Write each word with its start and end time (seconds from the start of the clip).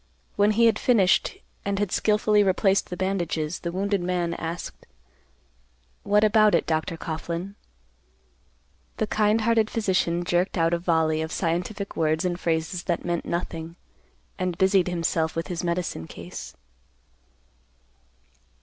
When 0.35 0.53
he 0.53 0.65
had 0.65 0.79
finished 0.79 1.37
and 1.63 1.77
had 1.77 1.91
skilfully 1.91 2.41
replaced 2.43 2.89
the 2.89 2.97
bandages, 2.97 3.59
the 3.59 3.71
wounded 3.71 4.01
man 4.01 4.33
asked, 4.33 4.87
"What 6.01 6.23
about 6.23 6.55
it, 6.55 6.65
Dr. 6.65 6.97
Coughlan?" 6.97 7.53
The 8.97 9.05
kind 9.05 9.41
hearted 9.41 9.69
physician 9.69 10.23
jerked 10.23 10.57
out 10.57 10.73
a 10.73 10.79
volley 10.79 11.21
of 11.21 11.31
scientific 11.31 11.95
words 11.95 12.25
and 12.25 12.39
phrases 12.39 12.85
that 12.85 13.05
meant 13.05 13.25
nothing, 13.25 13.75
and 14.39 14.57
busied 14.57 14.87
himself 14.87 15.35
with 15.35 15.49
his 15.49 15.63
medicine 15.63 16.07
case. 16.07 16.55